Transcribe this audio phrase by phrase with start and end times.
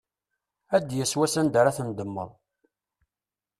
[0.75, 2.29] Ad d-yas wass anda ara tendemmeḍ.